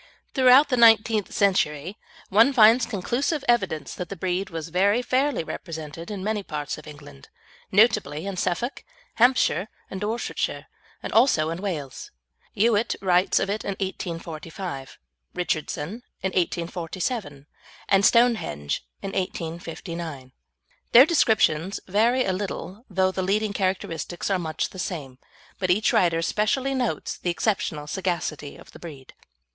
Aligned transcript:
Throughout 0.33 0.69
the 0.69 0.77
nineteenth 0.77 1.31
century, 1.31 1.95
one 2.29 2.53
finds 2.53 2.87
conclusive 2.87 3.43
evidence 3.47 3.93
that 3.93 4.09
the 4.09 4.15
breed 4.15 4.49
was 4.49 4.69
very 4.69 5.03
fairly 5.03 5.43
represented 5.43 6.09
in 6.09 6.23
many 6.23 6.41
parts 6.41 6.79
of 6.79 6.87
England, 6.87 7.29
notably 7.71 8.25
in 8.25 8.35
Suffolk, 8.35 8.83
Hampshire, 9.17 9.67
and 9.91 10.01
Dorsetshire, 10.01 10.65
and 11.03 11.13
also 11.13 11.51
in 11.51 11.61
Wales. 11.61 12.09
Youatt 12.55 12.95
writes 12.99 13.37
of 13.37 13.47
it 13.47 13.63
in 13.63 13.73
1845, 13.79 14.97
Richardson 15.35 16.01
in 16.23 16.29
1847, 16.29 17.45
and 17.87 18.03
"Stonehenge" 18.03 18.83
in 19.03 19.09
1859. 19.09 20.31
Their 20.93 21.05
descriptions 21.05 21.79
vary 21.87 22.25
a 22.25 22.33
little, 22.33 22.85
though 22.89 23.11
the 23.11 23.21
leading 23.21 23.53
characteristics 23.53 24.31
are 24.31 24.39
much 24.39 24.71
the 24.71 24.79
same, 24.79 25.19
but 25.59 25.69
each 25.69 25.93
writer 25.93 26.23
specially 26.23 26.73
notes 26.73 27.19
the 27.19 27.29
exceptional 27.29 27.85
sagacity 27.85 28.57
of 28.57 28.71
the 28.71 28.79
breed. 28.79 29.13